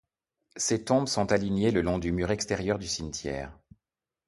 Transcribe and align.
Ces 0.55 0.83
tombes 0.85 1.05
sont 1.07 1.31
alignés 1.31 1.69
le 1.69 1.83
long 1.83 1.99
du 1.99 2.11
mur 2.11 2.31
extérieur 2.31 2.79
du 2.79 2.87
cimetière. 2.87 3.55